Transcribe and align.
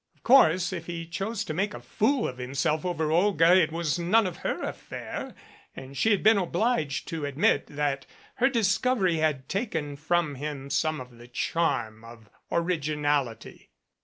Of 0.15 0.23
course, 0.23 0.73
if 0.73 0.87
he 0.87 1.05
chose 1.05 1.43
to 1.45 1.53
make 1.53 1.75
a 1.75 1.79
fool 1.79 2.27
of 2.27 2.39
himself 2.39 2.83
over 2.85 3.11
Olga 3.11 3.55
it 3.55 3.71
was 3.71 3.99
none 3.99 4.25
of 4.25 4.37
her 4.37 4.63
affair, 4.63 5.35
and 5.75 5.95
she 5.95 6.09
had 6.09 6.23
been 6.23 6.39
obliged 6.39 7.07
to 7.09 7.23
admit 7.23 7.67
that 7.67 8.07
her 8.37 8.49
discovery 8.49 9.17
had 9.17 9.47
taken 9.47 9.95
from 9.95 10.33
him 10.33 10.71
some 10.71 10.99
of 10.99 11.19
the 11.19 11.27
charm 11.27 12.03
of 12.03 12.31
origi 12.51 12.97
nality. 12.97 13.67